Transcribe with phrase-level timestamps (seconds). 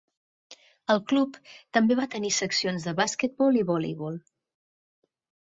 [0.93, 1.37] El club
[1.79, 4.19] també va tenir seccions de basquetbol i voleibol.